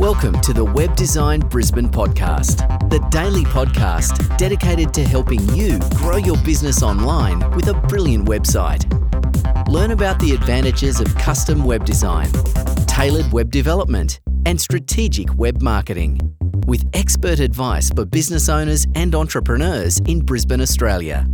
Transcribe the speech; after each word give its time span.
Welcome 0.00 0.40
to 0.40 0.54
the 0.54 0.64
Web 0.64 0.96
Design 0.96 1.40
Brisbane 1.40 1.90
podcast, 1.90 2.66
the 2.88 3.06
daily 3.10 3.44
podcast 3.44 4.34
dedicated 4.38 4.94
to 4.94 5.04
helping 5.04 5.46
you 5.54 5.78
grow 5.94 6.16
your 6.16 6.38
business 6.38 6.82
online 6.82 7.38
with 7.50 7.68
a 7.68 7.74
brilliant 7.74 8.26
website. 8.26 8.88
Learn 9.68 9.90
about 9.90 10.18
the 10.18 10.32
advantages 10.32 11.00
of 11.00 11.14
custom 11.16 11.64
web 11.64 11.84
design, 11.84 12.32
tailored 12.86 13.30
web 13.30 13.50
development, 13.50 14.20
and 14.46 14.58
strategic 14.58 15.34
web 15.36 15.60
marketing 15.60 16.18
with 16.66 16.88
expert 16.94 17.38
advice 17.38 17.90
for 17.90 18.06
business 18.06 18.48
owners 18.48 18.86
and 18.94 19.14
entrepreneurs 19.14 19.98
in 20.06 20.20
Brisbane, 20.20 20.62
Australia. 20.62 21.26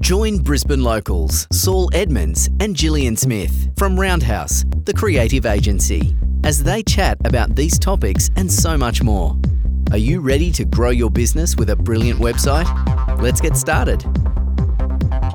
Join 0.00 0.38
Brisbane 0.38 0.82
locals 0.82 1.46
Saul 1.52 1.90
Edmonds 1.92 2.48
and 2.58 2.74
Gillian 2.74 3.18
Smith 3.18 3.68
from 3.76 4.00
Roundhouse, 4.00 4.64
the 4.84 4.94
creative 4.94 5.44
agency, 5.44 6.16
as 6.44 6.62
they 6.62 6.82
chat 6.82 7.16
about 7.24 7.56
these 7.56 7.78
topics 7.78 8.30
and 8.36 8.52
so 8.52 8.76
much 8.76 9.02
more. 9.02 9.34
Are 9.90 9.98
you 9.98 10.20
ready 10.20 10.50
to 10.52 10.64
grow 10.66 10.90
your 10.90 11.10
business 11.10 11.56
with 11.56 11.70
a 11.70 11.76
brilliant 11.76 12.20
website? 12.20 12.68
Let's 13.18 13.40
get 13.40 13.56
started. 13.56 14.02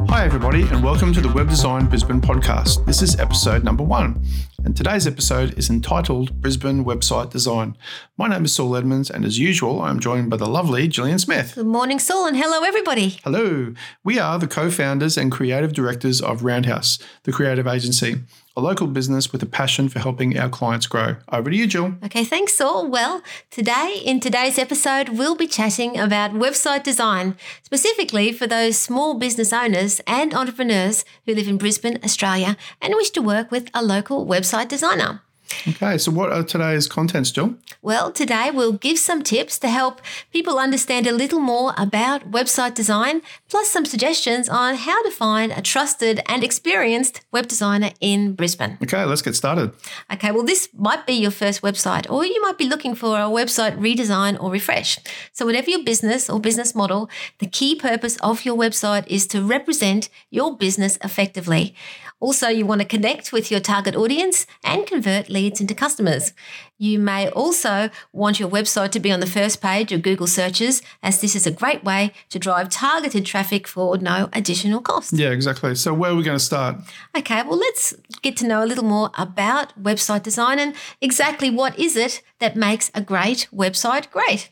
Hi, 0.08 0.24
everybody, 0.26 0.62
and 0.64 0.84
welcome 0.84 1.12
to 1.14 1.22
the 1.22 1.32
Web 1.34 1.50
Design 1.50 1.88
Brisbane 1.88 2.22
podcast. 2.22 2.86
This 2.86 3.02
is 3.02 3.20
episode 3.20 3.64
number 3.64 3.84
one, 3.84 4.24
and 4.64 4.76
today's 4.76 5.08
episode 5.08 5.58
is 5.58 5.70
entitled 5.70 6.42
Brisbane 6.42 6.84
Website 6.84 7.32
Design. 7.32 7.78
My 8.18 8.28
name 8.28 8.46
is 8.46 8.54
Saul 8.54 8.76
Edmonds, 8.76 9.10
and 9.10 9.24
as 9.24 9.40
usual, 9.40 9.82
I'm 9.82 10.00
joined 10.00 10.30
by 10.30 10.38
the 10.38 10.48
lovely 10.48 10.88
Gillian 10.88 11.20
Smith. 11.20 11.56
Good 11.56 11.66
morning, 11.66 12.00
Saul, 12.00 12.28
and 12.28 12.38
hello, 12.38 12.64
everybody. 12.64 13.20
Hello. 13.24 13.74
We 14.04 14.20
are 14.20 14.38
the 14.38 14.48
co 14.48 14.70
founders 14.70 15.18
and 15.18 15.32
creative 15.32 15.74
directors 15.74 16.22
of 16.22 16.44
Roundhouse, 16.44 17.00
the 17.24 17.32
creative 17.32 17.68
agency 17.68 18.18
a 18.60 18.62
local 18.62 18.88
business 18.88 19.32
with 19.32 19.42
a 19.42 19.46
passion 19.46 19.88
for 19.88 20.00
helping 20.00 20.38
our 20.38 20.50
clients 20.50 20.86
grow. 20.86 21.16
Over 21.32 21.50
to 21.50 21.56
you, 21.56 21.66
Jill. 21.66 21.96
Okay, 22.04 22.26
thanks, 22.26 22.56
Saul. 22.56 22.90
Well, 22.90 23.24
today, 23.50 24.02
in 24.04 24.20
today's 24.20 24.60
episode, 24.60 25.10
we'll 25.10 25.38
be 25.38 25.48
chatting 25.48 25.98
about 25.98 26.32
website 26.32 26.84
design, 26.84 27.38
specifically 27.64 28.34
for 28.34 28.48
those 28.48 28.78
small 28.78 29.14
business 29.14 29.54
owners 29.54 30.02
and 30.06 30.34
entrepreneurs 30.34 31.06
who 31.26 31.34
live 31.36 31.48
in 31.48 31.58
Brisbane, 31.58 32.00
Australia, 32.04 32.58
and 32.82 32.96
wish 32.96 33.12
to 33.12 33.22
work 33.22 33.50
with 33.50 33.70
a 33.74 33.82
local 33.82 34.26
website 34.26 34.49
designer. 34.70 35.22
Okay, 35.68 35.98
so 35.98 36.12
what 36.12 36.32
are 36.32 36.44
today's 36.44 36.88
contents, 36.88 37.32
Jill? 37.32 37.56
Well, 37.82 38.12
today 38.12 38.52
we'll 38.52 38.74
give 38.74 39.00
some 39.00 39.24
tips 39.24 39.60
to 39.60 39.70
help 39.70 40.02
people 40.32 40.60
understand 40.60 41.08
a 41.08 41.12
little 41.12 41.40
more 41.40 41.74
about 41.78 42.32
website 42.32 42.76
design, 42.76 43.22
plus 43.50 43.70
some 43.70 43.86
suggestions 43.86 44.50
on 44.50 44.76
how 44.76 45.02
to 45.04 45.12
find 45.12 45.52
a 45.52 45.62
trusted 45.62 46.22
and 46.28 46.44
experienced 46.44 47.22
web 47.32 47.48
designer 47.48 47.92
in 48.00 48.34
Brisbane. 48.34 48.78
Okay, 48.84 49.04
let's 49.06 49.22
get 49.22 49.36
started. 49.36 49.72
Okay, 50.12 50.32
well, 50.32 50.44
this 50.44 50.70
might 50.74 51.06
be 51.06 51.14
your 51.14 51.32
first 51.32 51.62
website, 51.62 52.10
or 52.10 52.26
you 52.26 52.42
might 52.42 52.58
be 52.58 52.66
looking 52.66 52.96
for 52.96 53.18
a 53.18 53.30
website 53.30 53.78
redesign 53.78 54.42
or 54.42 54.52
refresh. 54.52 55.00
So, 55.34 55.46
whatever 55.46 55.70
your 55.70 55.84
business 55.84 56.30
or 56.30 56.40
business 56.40 56.76
model, 56.76 57.10
the 57.40 57.48
key 57.48 57.76
purpose 57.76 58.18
of 58.18 58.46
your 58.46 58.56
website 58.56 59.08
is 59.08 59.28
to 59.28 59.42
represent 59.42 60.10
your 60.30 60.56
business 60.56 60.98
effectively. 61.04 61.76
Also, 62.22 62.50
you 62.50 62.66
want 62.66 62.82
to 62.82 62.88
connect 62.88 63.32
with 63.32 63.50
your 63.50 63.62
target 63.62 63.96
audience 63.96 64.46
and 64.62 64.86
convert 64.86 65.30
leads 65.30 65.39
into 65.48 65.74
customers. 65.74 66.34
You 66.78 67.00
may 67.00 67.30
also 67.30 67.90
want 68.14 68.40
your 68.40 68.50
website 68.50 68.92
to 68.92 69.00
be 69.00 69.12
on 69.12 69.20
the 69.20 69.26
first 69.26 69.62
page 69.62 69.92
of 69.92 70.02
Google 70.02 70.28
searches, 70.28 70.82
as 71.04 71.22
this 71.22 71.36
is 71.36 71.46
a 71.46 71.52
great 71.52 71.84
way 71.84 72.12
to 72.30 72.40
drive 72.40 72.70
targeted 72.70 73.26
traffic 73.26 73.68
for 73.68 73.98
no 73.98 74.30
additional 74.34 74.82
cost. 74.82 75.14
Yeah, 75.14 75.30
exactly. 75.30 75.76
So, 75.76 75.94
where 75.94 76.12
are 76.12 76.16
we 76.16 76.24
going 76.24 76.38
to 76.38 76.44
start? 76.44 76.78
Okay, 77.18 77.42
well, 77.44 77.58
let's 77.58 77.94
get 78.22 78.38
to 78.38 78.48
know 78.48 78.64
a 78.64 78.68
little 78.68 78.86
more 78.86 79.12
about 79.18 79.82
website 79.82 80.24
design 80.24 80.60
and 80.60 80.76
exactly 81.02 81.50
what 81.50 81.78
is 81.78 81.96
it 81.96 82.22
that 82.40 82.56
makes 82.56 82.92
a 82.94 83.02
great 83.02 83.48
website 83.54 84.10
great. 84.12 84.50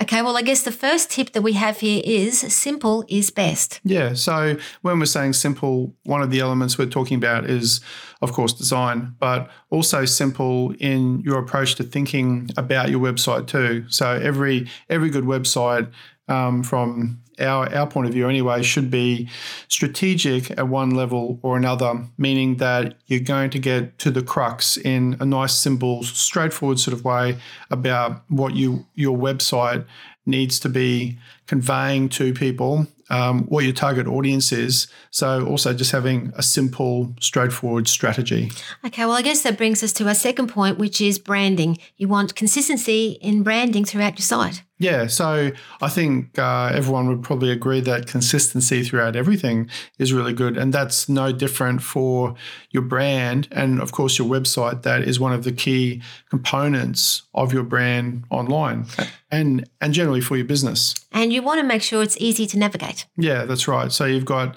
Okay, 0.00 0.22
well, 0.22 0.36
I 0.36 0.42
guess 0.42 0.62
the 0.62 0.72
first 0.72 1.10
tip 1.10 1.32
that 1.32 1.42
we 1.42 1.54
have 1.54 1.80
here 1.80 2.00
is 2.04 2.38
simple 2.38 3.04
is 3.08 3.30
best. 3.30 3.80
Yeah. 3.84 4.14
So 4.14 4.56
when 4.82 4.98
we're 5.00 5.06
saying 5.06 5.32
simple, 5.32 5.92
one 6.04 6.22
of 6.22 6.30
the 6.30 6.38
elements 6.40 6.78
we're 6.78 6.86
talking 6.86 7.16
about 7.16 7.50
is, 7.50 7.80
of 8.22 8.32
course, 8.32 8.52
design, 8.52 9.16
but 9.18 9.50
also 9.70 10.04
simple 10.04 10.72
in 10.78 11.20
your 11.20 11.38
approach 11.38 11.74
to 11.76 11.82
thinking 11.82 12.48
about 12.56 12.90
your 12.90 13.00
website 13.00 13.48
too. 13.48 13.86
So 13.88 14.12
every 14.12 14.68
every 14.88 15.10
good 15.10 15.24
website 15.24 15.90
um, 16.28 16.62
from 16.62 17.20
our, 17.40 17.72
our 17.74 17.86
point 17.86 18.06
of 18.06 18.12
view 18.12 18.28
anyway, 18.28 18.62
should 18.62 18.90
be 18.90 19.28
strategic 19.68 20.50
at 20.52 20.68
one 20.68 20.90
level 20.90 21.38
or 21.42 21.56
another, 21.56 22.04
meaning 22.16 22.56
that 22.56 22.96
you're 23.06 23.20
going 23.20 23.50
to 23.50 23.58
get 23.58 23.98
to 24.00 24.10
the 24.10 24.22
crux 24.22 24.76
in 24.76 25.16
a 25.20 25.24
nice, 25.24 25.56
simple, 25.56 26.02
straightforward 26.02 26.78
sort 26.78 26.96
of 26.96 27.04
way 27.04 27.38
about 27.70 28.22
what 28.28 28.54
you 28.54 28.86
your 28.94 29.16
website 29.16 29.84
needs 30.28 30.60
to 30.60 30.68
be 30.68 31.18
conveying 31.46 32.08
to 32.10 32.34
people, 32.34 32.86
um, 33.10 33.44
what 33.46 33.64
your 33.64 33.72
target 33.72 34.06
audience 34.06 34.52
is. 34.52 34.86
So, 35.10 35.46
also 35.46 35.72
just 35.72 35.90
having 35.90 36.30
a 36.36 36.42
simple, 36.42 37.14
straightforward 37.20 37.88
strategy. 37.88 38.52
Okay, 38.84 39.04
well, 39.06 39.16
I 39.16 39.22
guess 39.22 39.42
that 39.42 39.56
brings 39.56 39.82
us 39.82 39.92
to 39.94 40.06
our 40.06 40.14
second 40.14 40.48
point, 40.48 40.78
which 40.78 41.00
is 41.00 41.18
branding. 41.18 41.78
You 41.96 42.08
want 42.08 42.34
consistency 42.36 43.18
in 43.22 43.42
branding 43.42 43.84
throughout 43.84 44.18
your 44.18 44.24
site. 44.24 44.62
Yeah, 44.78 45.08
so 45.08 45.50
I 45.82 45.88
think 45.88 46.38
uh, 46.38 46.70
everyone 46.72 47.08
would 47.08 47.22
probably 47.22 47.50
agree 47.50 47.80
that 47.80 48.06
consistency 48.06 48.84
throughout 48.84 49.16
everything 49.16 49.68
is 49.98 50.12
really 50.12 50.32
good. 50.32 50.56
And 50.56 50.72
that's 50.72 51.08
no 51.08 51.32
different 51.32 51.82
for 51.82 52.34
your 52.70 52.84
brand 52.84 53.48
and, 53.50 53.80
of 53.80 53.90
course, 53.90 54.18
your 54.18 54.28
website. 54.28 54.82
That 54.82 55.02
is 55.02 55.18
one 55.18 55.32
of 55.32 55.42
the 55.42 55.50
key 55.50 56.00
components 56.30 57.22
of 57.34 57.52
your 57.52 57.64
brand 57.64 58.24
online 58.30 58.86
and, 59.32 59.68
and 59.80 59.92
generally 59.92 60.20
for 60.20 60.36
your 60.36 60.46
business. 60.46 60.94
And 61.10 61.32
you 61.32 61.42
want 61.42 61.60
to 61.60 61.66
make 61.66 61.82
sure 61.82 62.02
it's 62.02 62.16
easy 62.18 62.46
to 62.46 62.58
navigate. 62.58 63.04
Yeah, 63.16 63.46
that's 63.46 63.66
right. 63.66 63.90
So 63.90 64.04
you've 64.04 64.24
got 64.24 64.54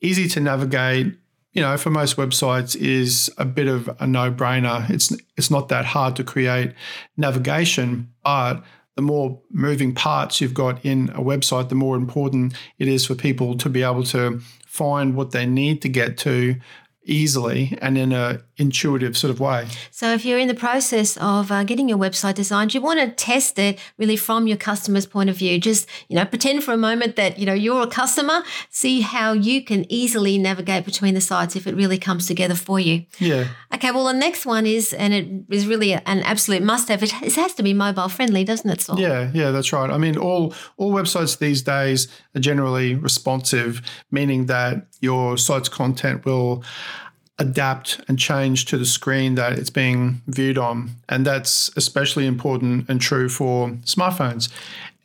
easy 0.00 0.28
to 0.28 0.40
navigate 0.40 1.14
you 1.52 1.62
know, 1.62 1.78
for 1.78 1.88
most 1.88 2.18
websites 2.18 2.76
is 2.76 3.32
a 3.38 3.46
bit 3.46 3.66
of 3.66 3.88
a 3.98 4.06
no-brainer. 4.06 4.90
It's 4.90 5.10
it's 5.38 5.50
not 5.50 5.70
that 5.70 5.86
hard 5.86 6.14
to 6.16 6.22
create 6.22 6.74
navigation, 7.16 8.12
but 8.22 8.62
the 8.96 9.02
more 9.02 9.40
moving 9.50 9.94
parts 9.94 10.40
you've 10.40 10.54
got 10.54 10.84
in 10.84 11.10
a 11.10 11.20
website, 11.20 11.68
the 11.68 11.74
more 11.74 11.96
important 11.96 12.54
it 12.78 12.88
is 12.88 13.06
for 13.06 13.14
people 13.14 13.56
to 13.58 13.68
be 13.68 13.82
able 13.82 14.02
to 14.04 14.40
find 14.66 15.14
what 15.14 15.30
they 15.30 15.46
need 15.46 15.82
to 15.82 15.88
get 15.88 16.18
to 16.18 16.56
easily 17.06 17.78
and 17.80 17.96
in 17.96 18.12
a 18.12 18.40
intuitive 18.58 19.16
sort 19.16 19.30
of 19.30 19.38
way. 19.38 19.68
So 19.90 20.12
if 20.12 20.24
you're 20.24 20.38
in 20.38 20.48
the 20.48 20.54
process 20.54 21.16
of 21.18 21.52
uh, 21.52 21.64
getting 21.64 21.88
your 21.88 21.98
website 21.98 22.34
designed, 22.34 22.74
you 22.74 22.80
want 22.80 23.00
to 23.00 23.10
test 23.10 23.58
it 23.58 23.78
really 23.98 24.16
from 24.16 24.46
your 24.46 24.56
customer's 24.56 25.06
point 25.06 25.30
of 25.30 25.36
view. 25.36 25.58
Just, 25.58 25.88
you 26.08 26.16
know, 26.16 26.24
pretend 26.24 26.64
for 26.64 26.72
a 26.72 26.76
moment 26.76 27.16
that, 27.16 27.38
you 27.38 27.46
know, 27.46 27.52
you're 27.52 27.82
a 27.82 27.86
customer, 27.86 28.42
see 28.70 29.02
how 29.02 29.32
you 29.32 29.62
can 29.62 29.90
easily 29.92 30.38
navigate 30.38 30.84
between 30.84 31.14
the 31.14 31.20
sites 31.20 31.54
if 31.54 31.66
it 31.66 31.74
really 31.74 31.98
comes 31.98 32.26
together 32.26 32.54
for 32.54 32.80
you. 32.80 33.04
Yeah. 33.18 33.48
Okay, 33.74 33.90
well 33.90 34.06
the 34.06 34.14
next 34.14 34.46
one 34.46 34.66
is 34.66 34.92
and 34.92 35.12
it 35.12 35.28
is 35.50 35.66
really 35.66 35.92
an 35.92 36.20
absolute 36.20 36.62
must 36.62 36.88
have. 36.88 37.02
It 37.02 37.12
has 37.12 37.54
to 37.54 37.62
be 37.62 37.74
mobile 37.74 38.08
friendly, 38.08 38.44
doesn't 38.44 38.68
it, 38.68 38.80
Saul? 38.80 38.98
Yeah, 38.98 39.30
yeah, 39.34 39.50
that's 39.50 39.72
right. 39.72 39.90
I 39.90 39.98
mean 39.98 40.16
all 40.16 40.54
all 40.76 40.92
websites 40.92 41.38
these 41.38 41.62
days 41.62 42.08
are 42.34 42.40
generally 42.40 42.94
responsive, 42.94 43.82
meaning 44.10 44.46
that 44.46 44.86
your 45.00 45.36
site's 45.36 45.68
content 45.68 46.24
will 46.24 46.64
adapt 47.38 48.00
and 48.08 48.18
change 48.18 48.64
to 48.66 48.78
the 48.78 48.86
screen 48.86 49.34
that 49.34 49.58
it's 49.58 49.70
being 49.70 50.22
viewed 50.26 50.58
on. 50.58 50.90
And 51.08 51.26
that's 51.26 51.70
especially 51.76 52.26
important 52.26 52.88
and 52.88 53.00
true 53.00 53.28
for 53.28 53.68
smartphones. 53.84 54.50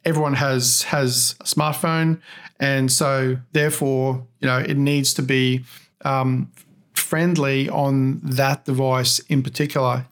Everyone 0.06 0.34
has 0.36 0.84
has 0.84 1.36
a 1.40 1.44
smartphone, 1.44 2.22
and 2.60 2.92
so 2.92 3.38
therefore, 3.52 4.26
you 4.40 4.48
know, 4.48 4.58
it 4.58 4.78
needs 4.78 5.14
to 5.16 5.22
be 5.22 5.64
um, 6.04 6.52
friendly 6.94 7.70
on 7.70 8.20
that 8.24 8.66
device 8.66 9.20
in 9.20 9.44
particular 9.44 10.06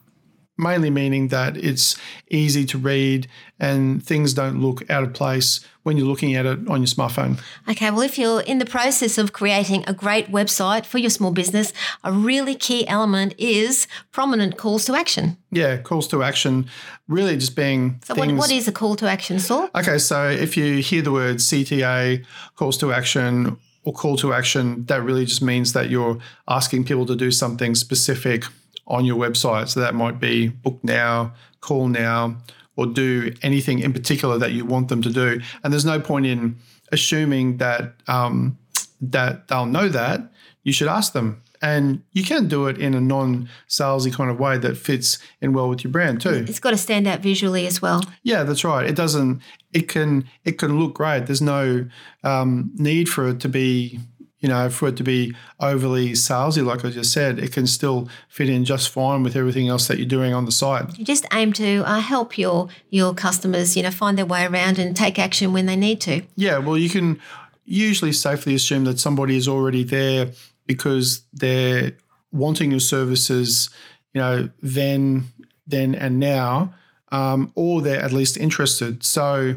mainly 0.60 0.90
meaning 0.90 1.28
that 1.28 1.56
it's 1.56 1.96
easy 2.28 2.64
to 2.66 2.78
read 2.78 3.26
and 3.58 4.02
things 4.02 4.34
don't 4.34 4.60
look 4.60 4.88
out 4.90 5.02
of 5.02 5.12
place 5.12 5.60
when 5.82 5.96
you're 5.96 6.06
looking 6.06 6.34
at 6.34 6.46
it 6.46 6.58
on 6.68 6.80
your 6.80 6.86
smartphone. 6.86 7.40
Okay, 7.68 7.90
well, 7.90 8.02
if 8.02 8.18
you're 8.18 8.42
in 8.42 8.58
the 8.58 8.66
process 8.66 9.18
of 9.18 9.32
creating 9.32 9.84
a 9.86 9.94
great 9.94 10.30
website 10.30 10.84
for 10.84 10.98
your 10.98 11.10
small 11.10 11.30
business, 11.30 11.72
a 12.04 12.12
really 12.12 12.54
key 12.54 12.86
element 12.86 13.34
is 13.38 13.86
prominent 14.12 14.56
calls 14.56 14.84
to 14.84 14.94
action. 14.94 15.36
Yeah, 15.50 15.78
calls 15.78 16.06
to 16.08 16.22
action, 16.22 16.66
really 17.08 17.36
just 17.36 17.56
being. 17.56 18.00
So, 18.04 18.14
what, 18.14 18.30
what 18.32 18.50
is 18.50 18.68
a 18.68 18.72
call 18.72 18.96
to 18.96 19.08
action, 19.08 19.38
Saul? 19.38 19.70
Okay, 19.74 19.98
so 19.98 20.28
if 20.28 20.56
you 20.56 20.82
hear 20.82 21.02
the 21.02 21.12
word 21.12 21.36
CTA, 21.36 22.24
calls 22.56 22.76
to 22.78 22.92
action, 22.92 23.56
or 23.84 23.92
call 23.92 24.16
to 24.18 24.32
action, 24.34 24.84
that 24.86 25.02
really 25.02 25.24
just 25.24 25.42
means 25.42 25.72
that 25.72 25.88
you're 25.88 26.18
asking 26.48 26.84
people 26.84 27.06
to 27.06 27.16
do 27.16 27.30
something 27.30 27.74
specific 27.74 28.44
on 28.86 29.04
your 29.04 29.16
website. 29.16 29.68
So 29.68 29.80
that 29.80 29.94
might 29.94 30.20
be 30.20 30.48
book 30.48 30.78
now, 30.82 31.32
call 31.60 31.88
now, 31.88 32.36
or 32.76 32.86
do 32.86 33.32
anything 33.42 33.80
in 33.80 33.92
particular 33.92 34.38
that 34.38 34.52
you 34.52 34.64
want 34.64 34.88
them 34.88 35.02
to 35.02 35.10
do. 35.10 35.40
And 35.62 35.72
there's 35.72 35.84
no 35.84 36.00
point 36.00 36.26
in 36.26 36.56
assuming 36.92 37.58
that 37.58 37.94
um, 38.08 38.58
that 39.00 39.48
they'll 39.48 39.66
know 39.66 39.88
that. 39.88 40.32
You 40.62 40.72
should 40.72 40.88
ask 40.88 41.14
them 41.14 41.42
And 41.62 42.02
you 42.12 42.22
can 42.22 42.48
do 42.48 42.66
it 42.66 42.78
in 42.78 42.94
a 42.94 43.00
non 43.00 43.48
salesy 43.68 44.12
kind 44.12 44.30
of 44.30 44.38
way 44.38 44.56
that 44.58 44.76
fits 44.76 45.18
in 45.40 45.52
well 45.52 45.68
with 45.68 45.84
your 45.84 45.90
brand 45.90 46.20
too. 46.20 46.44
It's 46.48 46.60
got 46.60 46.70
to 46.70 46.78
stand 46.78 47.06
out 47.06 47.20
visually 47.20 47.66
as 47.66 47.82
well. 47.82 48.02
Yeah, 48.22 48.44
that's 48.44 48.64
right. 48.64 48.86
It 48.86 48.96
doesn't. 48.96 49.42
It 49.72 49.88
can. 49.88 50.26
It 50.44 50.58
can 50.58 50.78
look 50.78 50.94
great. 50.94 51.26
There's 51.26 51.42
no 51.42 51.86
um, 52.24 52.70
need 52.76 53.08
for 53.08 53.28
it 53.28 53.40
to 53.40 53.48
be 53.48 54.00
you 54.40 54.48
know, 54.48 54.70
for 54.70 54.88
it 54.88 54.96
to 54.96 55.04
be 55.04 55.34
overly 55.60 56.12
salesy, 56.12 56.64
like 56.64 56.84
I 56.84 56.90
just 56.90 57.12
said, 57.12 57.38
it 57.38 57.52
can 57.52 57.66
still 57.66 58.08
fit 58.28 58.48
in 58.48 58.64
just 58.64 58.88
fine 58.88 59.22
with 59.22 59.36
everything 59.36 59.68
else 59.68 59.86
that 59.88 59.98
you're 59.98 60.08
doing 60.08 60.32
on 60.32 60.46
the 60.46 60.52
site. 60.52 60.98
You 60.98 61.04
just 61.04 61.26
aim 61.32 61.52
to 61.54 61.82
uh, 61.86 62.00
help 62.00 62.38
your 62.38 62.68
your 62.88 63.14
customers, 63.14 63.76
you 63.76 63.82
know, 63.82 63.90
find 63.90 64.16
their 64.16 64.26
way 64.26 64.46
around 64.46 64.78
and 64.78 64.96
take 64.96 65.18
action 65.18 65.52
when 65.52 65.66
they 65.66 65.76
need 65.76 66.00
to. 66.02 66.22
Yeah, 66.36 66.58
well, 66.58 66.78
you 66.78 66.88
can 66.88 67.20
usually 67.66 68.12
safely 68.12 68.54
assume 68.54 68.84
that 68.84 68.98
somebody 68.98 69.36
is 69.36 69.46
already 69.46 69.84
there 69.84 70.30
because 70.66 71.22
they're 71.32 71.92
wanting 72.32 72.70
your 72.70 72.80
services, 72.80 73.68
you 74.14 74.20
know, 74.20 74.48
then, 74.62 75.24
then, 75.66 75.94
and 75.94 76.18
now, 76.18 76.72
um, 77.12 77.52
or 77.54 77.82
they're 77.82 78.02
at 78.02 78.12
least 78.12 78.38
interested. 78.38 79.04
So 79.04 79.56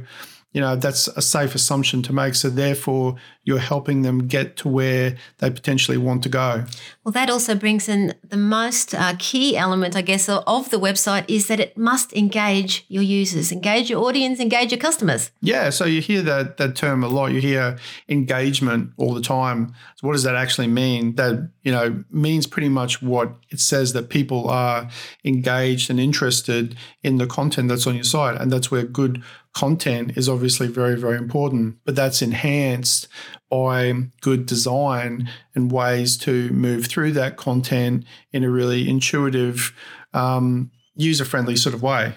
you 0.53 0.62
know 0.62 0.75
that's 0.75 1.07
a 1.09 1.21
safe 1.21 1.56
assumption 1.56 2.01
to 2.03 2.13
make 2.13 2.35
so 2.35 2.50
therefore 2.50 3.15
you're 3.44 3.60
helping 3.60 4.01
them 4.01 4.28
get 4.28 4.57
to 4.57 4.68
where 4.68 5.16
they 5.40 5.50
potentially 5.50 5.98
want 5.98 6.24
to 6.24 6.30
go. 6.30 6.66
Well 7.04 7.12
that 7.12 7.30
also 7.30 7.56
brings 7.56 7.90
in 7.90 8.13
the 8.24 8.38
most 8.38 8.95
uh, 8.95 9.16
key 9.19 9.57
element 9.57 9.95
i 9.95 10.01
guess 10.01 10.30
of 10.30 10.69
the 10.69 10.80
website 10.80 11.25
is 11.28 11.48
that 11.48 11.60
it 11.60 11.78
must 11.78 12.13
engage 12.13 12.86
your 12.88 13.04
users 13.04 13.51
engage 13.51 13.90
your 13.90 14.04
audience 14.04 14.40
engage 14.40 14.72
your 14.72 14.80
customers. 14.80 15.31
Yeah 15.42 15.69
so 15.69 15.86
you 15.86 16.01
hear 16.01 16.22
that 16.22 16.57
that 16.57 16.75
term 16.75 17.04
a 17.04 17.07
lot. 17.07 17.31
You 17.31 17.42
hear 17.42 17.78
engagement 18.10 18.92
all 18.98 19.13
the 19.13 19.22
time. 19.22 19.74
So 19.95 20.07
what 20.07 20.13
does 20.13 20.24
that 20.24 20.36
actually 20.36 20.68
mean? 20.68 21.16
That 21.16 21.50
you 21.63 21.72
know 21.72 22.04
means 22.10 22.48
pretty 22.48 22.69
much 22.69 23.01
what 23.01 23.34
it 23.50 23.60
says 23.60 23.94
that 23.94 24.10
people 24.10 24.50
are 24.50 24.90
engaged 25.24 25.90
and 25.90 26.00
interested 26.00 26.75
in 27.01 27.18
the 27.18 27.28
content 27.28 27.69
that's 27.69 27.88
on 27.88 27.95
your 27.95 28.04
site. 28.04 28.40
And 28.40 28.51
that's 28.51 28.72
where 28.72 28.84
good 28.84 29.24
content 29.54 30.18
is 30.18 30.28
obviously 30.28 30.68
very, 30.68 30.95
very 30.95 31.18
important, 31.18 31.78
but 31.86 31.95
that's 31.95 32.22
enhanced 32.22 33.07
by 33.50 33.94
good 34.21 34.45
design 34.45 35.30
and 35.56 35.71
ways 35.71 36.18
to 36.18 36.50
move 36.51 36.88
through 36.88 37.12
that 37.13 37.38
content 37.38 38.06
in 38.31 38.44
a 38.44 38.50
really 38.50 38.89
intuitive, 38.89 39.74
um, 40.13 40.71
user 40.95 41.25
friendly 41.25 41.56
sort 41.56 41.74
of 41.74 41.81
way. 41.81 42.13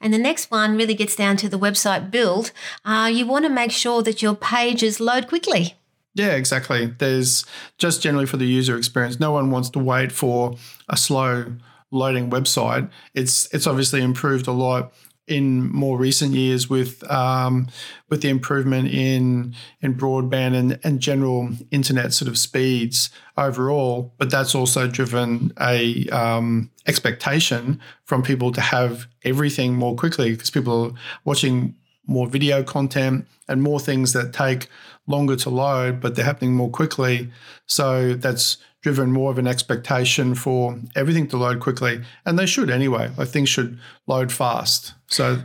And 0.00 0.12
the 0.12 0.18
next 0.18 0.50
one 0.50 0.76
really 0.76 0.94
gets 0.94 1.16
down 1.16 1.36
to 1.38 1.48
the 1.48 1.58
website 1.58 2.10
build. 2.10 2.52
Uh, 2.84 3.10
you 3.12 3.26
want 3.26 3.44
to 3.44 3.48
make 3.48 3.72
sure 3.72 4.02
that 4.02 4.22
your 4.22 4.34
pages 4.34 5.00
load 5.00 5.28
quickly. 5.28 5.76
Yeah, 6.14 6.32
exactly. 6.32 6.86
There's 6.86 7.46
just 7.78 8.02
generally 8.02 8.26
for 8.26 8.36
the 8.36 8.46
user 8.46 8.76
experience, 8.76 9.18
no 9.18 9.32
one 9.32 9.50
wants 9.50 9.70
to 9.70 9.78
wait 9.78 10.12
for 10.12 10.56
a 10.88 10.96
slow 10.96 11.54
loading 11.90 12.30
website. 12.30 12.90
It's 13.14 13.52
it's 13.54 13.66
obviously 13.66 14.02
improved 14.02 14.46
a 14.46 14.52
lot 14.52 14.92
in 15.28 15.70
more 15.72 15.96
recent 15.98 16.34
years 16.34 16.68
with 16.68 17.08
um, 17.10 17.68
with 18.08 18.22
the 18.22 18.28
improvement 18.28 18.88
in 18.88 19.54
in 19.80 19.94
broadband 19.94 20.54
and, 20.54 20.80
and 20.82 21.00
general 21.00 21.50
internet 21.70 22.12
sort 22.12 22.28
of 22.28 22.36
speeds 22.36 23.10
overall, 23.36 24.12
but 24.18 24.30
that's 24.30 24.54
also 24.54 24.86
driven 24.86 25.52
a 25.60 26.08
um, 26.08 26.70
expectation 26.86 27.80
from 28.04 28.22
people 28.22 28.52
to 28.52 28.60
have 28.60 29.06
everything 29.24 29.74
more 29.74 29.94
quickly 29.94 30.32
because 30.32 30.50
people 30.50 30.86
are 30.86 30.92
watching 31.24 31.74
more 32.06 32.26
video 32.26 32.62
content 32.64 33.26
and 33.48 33.62
more 33.62 33.78
things 33.78 34.12
that 34.12 34.32
take 34.32 34.68
longer 35.06 35.36
to 35.36 35.50
load, 35.50 36.00
but 36.00 36.14
they're 36.14 36.24
happening 36.24 36.54
more 36.54 36.70
quickly. 36.70 37.30
So 37.66 38.14
that's 38.14 38.58
driven 38.82 39.12
more 39.12 39.30
of 39.30 39.38
an 39.38 39.46
expectation 39.46 40.34
for 40.34 40.78
everything 40.94 41.28
to 41.28 41.36
load 41.36 41.60
quickly, 41.60 42.02
and 42.26 42.38
they 42.38 42.46
should 42.46 42.68
anyway. 42.68 43.10
Like 43.16 43.28
things 43.28 43.48
should 43.48 43.78
load 44.06 44.30
fast. 44.30 44.94
So. 45.06 45.38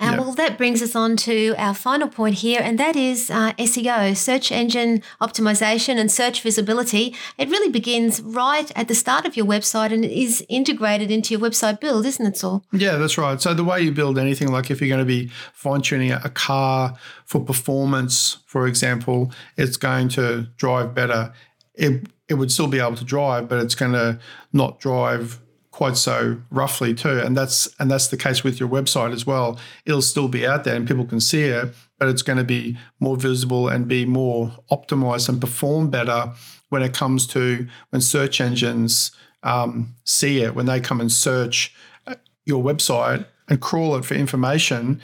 Uh, 0.00 0.06
yeah. 0.06 0.18
Well, 0.18 0.32
that 0.32 0.58
brings 0.58 0.82
us 0.82 0.96
on 0.96 1.16
to 1.18 1.54
our 1.56 1.72
final 1.72 2.08
point 2.08 2.36
here, 2.36 2.60
and 2.60 2.80
that 2.80 2.96
is 2.96 3.30
uh, 3.30 3.52
SEO, 3.52 4.16
search 4.16 4.50
engine 4.50 5.02
optimization 5.20 5.98
and 5.98 6.10
search 6.10 6.42
visibility. 6.42 7.14
It 7.38 7.48
really 7.48 7.70
begins 7.70 8.20
right 8.20 8.72
at 8.74 8.88
the 8.88 8.94
start 8.96 9.24
of 9.24 9.36
your 9.36 9.46
website 9.46 9.92
and 9.92 10.04
is 10.04 10.44
integrated 10.48 11.12
into 11.12 11.32
your 11.32 11.40
website 11.40 11.78
build, 11.78 12.06
isn't 12.06 12.26
it, 12.26 12.36
Saul? 12.36 12.64
Yeah, 12.72 12.96
that's 12.96 13.16
right. 13.16 13.40
So, 13.40 13.54
the 13.54 13.62
way 13.62 13.82
you 13.82 13.92
build 13.92 14.18
anything, 14.18 14.50
like 14.50 14.68
if 14.68 14.80
you're 14.80 14.88
going 14.88 14.98
to 14.98 15.04
be 15.04 15.28
fine 15.52 15.80
tuning 15.80 16.10
a 16.10 16.28
car 16.28 16.96
for 17.24 17.44
performance, 17.44 18.38
for 18.46 18.66
example, 18.66 19.32
it's 19.56 19.76
going 19.76 20.08
to 20.10 20.48
drive 20.56 20.92
better. 20.92 21.32
It 21.76 22.08
it 22.28 22.34
would 22.34 22.50
still 22.50 22.68
be 22.68 22.80
able 22.80 22.96
to 22.96 23.04
drive, 23.04 23.48
but 23.48 23.58
it's 23.58 23.74
going 23.74 23.92
to 23.92 24.18
not 24.52 24.80
drive 24.80 25.40
quite 25.70 25.96
so 25.96 26.40
roughly 26.50 26.94
too. 26.94 27.18
And 27.18 27.36
that's 27.36 27.68
and 27.80 27.90
that's 27.90 28.08
the 28.08 28.16
case 28.16 28.44
with 28.44 28.60
your 28.60 28.68
website 28.68 29.12
as 29.12 29.26
well. 29.26 29.58
It'll 29.84 30.02
still 30.02 30.28
be 30.28 30.46
out 30.46 30.64
there 30.64 30.76
and 30.76 30.86
people 30.86 31.04
can 31.04 31.20
see 31.20 31.42
it, 31.42 31.74
but 31.98 32.08
it's 32.08 32.22
going 32.22 32.38
to 32.38 32.44
be 32.44 32.78
more 33.00 33.16
visible 33.16 33.68
and 33.68 33.88
be 33.88 34.06
more 34.06 34.52
optimized 34.70 35.28
and 35.28 35.40
perform 35.40 35.90
better 35.90 36.32
when 36.68 36.82
it 36.82 36.94
comes 36.94 37.26
to 37.28 37.66
when 37.90 38.00
search 38.00 38.40
engines 38.40 39.10
um, 39.42 39.94
see 40.04 40.42
it 40.42 40.54
when 40.54 40.66
they 40.66 40.80
come 40.80 41.00
and 41.00 41.12
search 41.12 41.74
uh, 42.06 42.14
your 42.46 42.62
website 42.62 43.26
and 43.48 43.60
crawl 43.60 43.96
it 43.96 44.04
for 44.04 44.14
information. 44.14 45.00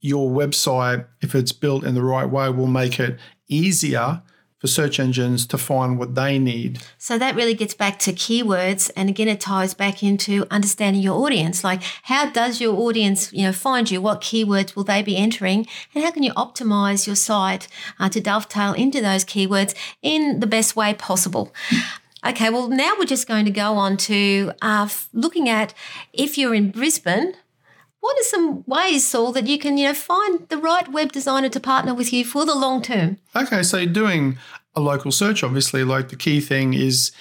Your 0.00 0.30
website, 0.30 1.06
if 1.20 1.34
it's 1.34 1.52
built 1.52 1.84
in 1.84 1.94
the 1.94 2.02
right 2.02 2.28
way, 2.28 2.50
will 2.50 2.66
make 2.66 3.00
it 3.00 3.18
easier 3.48 4.22
for 4.62 4.68
search 4.68 5.00
engines 5.00 5.44
to 5.44 5.58
find 5.58 5.98
what 5.98 6.14
they 6.14 6.38
need. 6.38 6.80
So 6.96 7.18
that 7.18 7.34
really 7.34 7.52
gets 7.52 7.74
back 7.74 7.98
to 7.98 8.12
keywords 8.12 8.92
and 8.94 9.08
again 9.08 9.26
it 9.26 9.40
ties 9.40 9.74
back 9.74 10.04
into 10.04 10.46
understanding 10.52 11.02
your 11.02 11.20
audience. 11.20 11.64
Like 11.64 11.82
how 12.04 12.30
does 12.30 12.60
your 12.60 12.76
audience, 12.76 13.32
you 13.32 13.42
know, 13.42 13.52
find 13.52 13.90
you? 13.90 14.00
What 14.00 14.20
keywords 14.20 14.76
will 14.76 14.84
they 14.84 15.02
be 15.02 15.16
entering? 15.16 15.66
And 15.92 16.04
how 16.04 16.12
can 16.12 16.22
you 16.22 16.32
optimize 16.34 17.08
your 17.08 17.16
site 17.16 17.66
uh, 17.98 18.08
to 18.10 18.20
dovetail 18.20 18.72
into 18.74 19.00
those 19.00 19.24
keywords 19.24 19.74
in 20.00 20.38
the 20.38 20.46
best 20.46 20.76
way 20.76 20.94
possible? 20.94 21.52
Okay, 22.24 22.48
well, 22.50 22.68
now 22.68 22.92
we're 22.96 23.04
just 23.04 23.26
going 23.26 23.44
to 23.46 23.50
go 23.50 23.72
on 23.74 23.96
to 23.96 24.52
uh, 24.62 24.88
looking 25.12 25.48
at 25.48 25.74
if 26.12 26.38
you're 26.38 26.54
in 26.54 26.70
Brisbane, 26.70 27.34
what 28.02 28.18
are 28.18 28.24
some 28.24 28.64
ways, 28.66 29.06
Saul, 29.06 29.30
that 29.32 29.46
you 29.46 29.58
can, 29.58 29.78
you 29.78 29.86
know, 29.86 29.94
find 29.94 30.48
the 30.48 30.58
right 30.58 30.88
web 30.90 31.12
designer 31.12 31.48
to 31.48 31.60
partner 31.60 31.94
with 31.94 32.12
you 32.12 32.24
for 32.24 32.44
the 32.44 32.54
long 32.54 32.82
term? 32.82 33.18
Okay, 33.34 33.62
so 33.62 33.86
doing 33.86 34.38
a 34.74 34.80
local 34.80 35.12
search, 35.12 35.44
obviously, 35.44 35.84
like 35.84 36.08
the 36.08 36.16
key 36.16 36.40
thing 36.40 36.74
is 36.74 37.12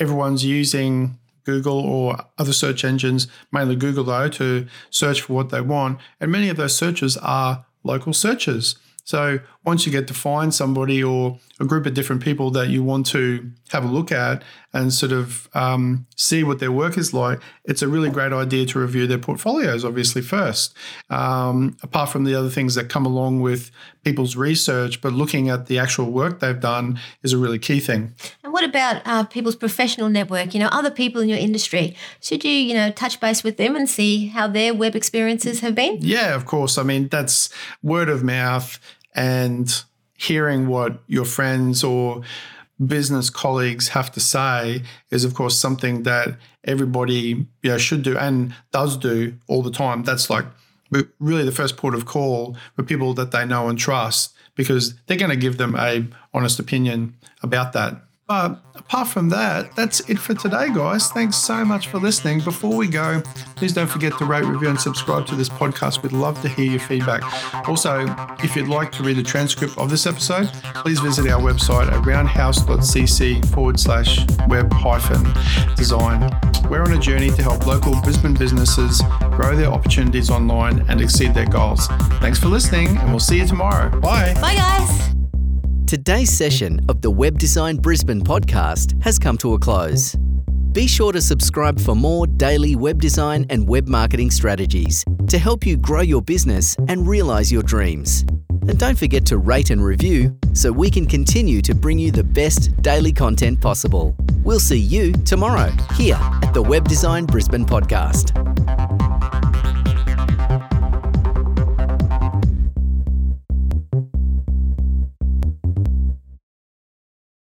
everyone's 0.00 0.42
using 0.42 1.18
Google 1.44 1.78
or 1.78 2.24
other 2.38 2.54
search 2.54 2.86
engines, 2.86 3.28
mainly 3.52 3.76
Google 3.76 4.04
though, 4.04 4.30
to 4.30 4.66
search 4.88 5.20
for 5.20 5.34
what 5.34 5.50
they 5.50 5.60
want. 5.60 6.00
And 6.20 6.32
many 6.32 6.48
of 6.48 6.56
those 6.56 6.74
searches 6.74 7.18
are 7.18 7.66
local 7.84 8.14
searches. 8.14 8.76
So 9.04 9.40
once 9.64 9.84
you 9.84 9.92
get 9.92 10.08
to 10.08 10.14
find 10.14 10.54
somebody 10.54 11.02
or 11.04 11.38
a 11.58 11.64
group 11.66 11.84
of 11.84 11.92
different 11.92 12.22
people 12.22 12.50
that 12.50 12.68
you 12.68 12.82
want 12.82 13.04
to 13.06 13.50
have 13.70 13.84
a 13.84 13.86
look 13.86 14.10
at 14.10 14.42
and 14.72 14.92
sort 14.92 15.12
of 15.12 15.48
um, 15.52 16.06
see 16.16 16.42
what 16.42 16.60
their 16.60 16.72
work 16.72 16.96
is 16.96 17.12
like, 17.12 17.38
it's 17.64 17.82
a 17.82 17.88
really 17.88 18.08
great 18.08 18.32
idea 18.32 18.64
to 18.64 18.78
review 18.78 19.06
their 19.06 19.18
portfolios, 19.18 19.84
obviously, 19.84 20.22
first. 20.22 20.74
Um, 21.10 21.76
apart 21.82 22.08
from 22.08 22.24
the 22.24 22.34
other 22.34 22.48
things 22.48 22.74
that 22.76 22.88
come 22.88 23.04
along 23.04 23.40
with 23.40 23.70
people's 24.02 24.34
research, 24.34 25.02
but 25.02 25.12
looking 25.12 25.50
at 25.50 25.66
the 25.66 25.78
actual 25.78 26.10
work 26.10 26.40
they've 26.40 26.60
done 26.60 26.98
is 27.22 27.34
a 27.34 27.38
really 27.38 27.58
key 27.58 27.80
thing. 27.80 28.14
And 28.42 28.54
what 28.54 28.64
about 28.64 29.02
uh, 29.04 29.24
people's 29.24 29.56
professional 29.56 30.08
network? 30.08 30.54
You 30.54 30.60
know, 30.60 30.68
other 30.72 30.90
people 30.90 31.20
in 31.20 31.28
your 31.28 31.38
industry. 31.38 31.94
Should 32.22 32.44
you, 32.44 32.52
you 32.52 32.72
know, 32.72 32.90
touch 32.90 33.20
base 33.20 33.44
with 33.44 33.58
them 33.58 33.76
and 33.76 33.88
see 33.88 34.28
how 34.28 34.48
their 34.48 34.72
web 34.72 34.96
experiences 34.96 35.60
have 35.60 35.74
been? 35.74 35.98
Yeah, 36.00 36.34
of 36.34 36.46
course. 36.46 36.78
I 36.78 36.82
mean, 36.82 37.08
that's 37.08 37.50
word 37.82 38.08
of 38.08 38.24
mouth 38.24 38.78
and 39.14 39.84
hearing 40.16 40.68
what 40.68 41.02
your 41.06 41.24
friends 41.24 41.82
or 41.82 42.22
business 42.86 43.28
colleagues 43.28 43.88
have 43.88 44.10
to 44.10 44.20
say 44.20 44.82
is 45.10 45.24
of 45.24 45.34
course 45.34 45.58
something 45.58 46.02
that 46.04 46.36
everybody 46.64 47.46
you 47.62 47.70
know, 47.70 47.78
should 47.78 48.02
do 48.02 48.16
and 48.16 48.54
does 48.72 48.96
do 48.96 49.34
all 49.48 49.62
the 49.62 49.70
time. 49.70 50.02
That's 50.02 50.30
like 50.30 50.46
really 51.18 51.44
the 51.44 51.52
first 51.52 51.76
port 51.76 51.94
of 51.94 52.04
call 52.06 52.56
for 52.74 52.82
people 52.82 53.14
that 53.14 53.30
they 53.30 53.44
know 53.44 53.68
and 53.68 53.78
trust 53.78 54.34
because 54.54 54.94
they're 55.06 55.16
going 55.16 55.30
to 55.30 55.36
give 55.36 55.56
them 55.56 55.74
a 55.76 56.06
honest 56.34 56.58
opinion 56.58 57.14
about 57.42 57.72
that 57.72 58.02
but 58.30 58.60
apart 58.76 59.08
from 59.08 59.28
that, 59.30 59.74
that's 59.74 60.08
it 60.08 60.16
for 60.16 60.34
today, 60.34 60.68
guys. 60.72 61.10
Thanks 61.10 61.36
so 61.36 61.64
much 61.64 61.88
for 61.88 61.98
listening. 61.98 62.38
Before 62.38 62.76
we 62.76 62.86
go, 62.86 63.22
please 63.56 63.72
don't 63.72 63.88
forget 63.88 64.16
to 64.18 64.24
rate, 64.24 64.44
review, 64.44 64.68
and 64.68 64.80
subscribe 64.80 65.26
to 65.26 65.34
this 65.34 65.48
podcast. 65.48 66.04
We'd 66.04 66.12
love 66.12 66.40
to 66.42 66.48
hear 66.48 66.70
your 66.70 66.78
feedback. 66.78 67.24
Also, 67.68 68.06
if 68.38 68.54
you'd 68.54 68.68
like 68.68 68.92
to 68.92 69.02
read 69.02 69.16
the 69.16 69.24
transcript 69.24 69.76
of 69.78 69.90
this 69.90 70.06
episode, 70.06 70.46
please 70.76 71.00
visit 71.00 71.28
our 71.28 71.40
website 71.40 71.90
at 71.90 72.04
roundhouse.cc 72.04 73.52
forward 73.52 73.80
slash 73.80 74.24
web 74.46 74.72
hyphen 74.72 75.24
design. 75.74 76.30
We're 76.70 76.84
on 76.84 76.92
a 76.92 77.00
journey 77.00 77.30
to 77.30 77.42
help 77.42 77.66
local 77.66 78.00
Brisbane 78.02 78.34
businesses 78.34 79.02
grow 79.32 79.56
their 79.56 79.72
opportunities 79.72 80.30
online 80.30 80.86
and 80.88 81.00
exceed 81.00 81.34
their 81.34 81.46
goals. 81.46 81.88
Thanks 82.20 82.38
for 82.38 82.46
listening, 82.46 82.96
and 82.96 83.10
we'll 83.10 83.18
see 83.18 83.38
you 83.38 83.46
tomorrow. 83.48 83.90
Bye. 83.98 84.34
Bye, 84.34 84.54
guys. 84.54 85.09
Today's 85.90 86.30
session 86.30 86.78
of 86.88 87.02
the 87.02 87.10
Web 87.10 87.36
Design 87.36 87.76
Brisbane 87.76 88.20
podcast 88.20 89.02
has 89.02 89.18
come 89.18 89.36
to 89.38 89.54
a 89.54 89.58
close. 89.58 90.14
Be 90.70 90.86
sure 90.86 91.10
to 91.10 91.20
subscribe 91.20 91.80
for 91.80 91.96
more 91.96 92.28
daily 92.28 92.76
web 92.76 93.02
design 93.02 93.44
and 93.50 93.68
web 93.68 93.88
marketing 93.88 94.30
strategies 94.30 95.04
to 95.26 95.36
help 95.36 95.66
you 95.66 95.76
grow 95.76 96.02
your 96.02 96.22
business 96.22 96.76
and 96.86 97.08
realize 97.08 97.50
your 97.50 97.64
dreams. 97.64 98.24
And 98.68 98.78
don't 98.78 98.96
forget 98.96 99.26
to 99.26 99.38
rate 99.38 99.70
and 99.70 99.84
review 99.84 100.38
so 100.52 100.70
we 100.70 100.90
can 100.90 101.06
continue 101.06 101.60
to 101.62 101.74
bring 101.74 101.98
you 101.98 102.12
the 102.12 102.22
best 102.22 102.80
daily 102.82 103.12
content 103.12 103.60
possible. 103.60 104.14
We'll 104.44 104.60
see 104.60 104.78
you 104.78 105.10
tomorrow 105.12 105.72
here 105.96 106.20
at 106.20 106.54
the 106.54 106.62
Web 106.62 106.86
Design 106.86 107.26
Brisbane 107.26 107.66
podcast. 107.66 108.49